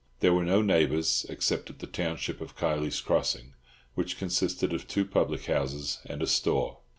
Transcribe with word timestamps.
There 0.19 0.33
were 0.33 0.43
no 0.43 0.63
neighbours 0.63 1.27
except 1.29 1.69
at 1.69 1.77
the 1.77 1.85
township 1.85 2.41
of 2.41 2.57
Kiley's 2.57 2.99
Crossing, 3.01 3.53
which 3.93 4.17
consisted 4.17 4.73
of 4.73 4.87
two 4.87 5.05
public 5.05 5.45
houses 5.45 5.99
and 6.07 6.23
a 6.23 6.27
store. 6.27 6.79